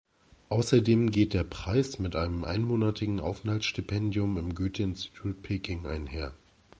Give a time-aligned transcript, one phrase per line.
[0.49, 6.33] Außerdem geht der Preis mit einem einmonatigen Aufenthaltsstipendium im Goethe-Institut Peking einher.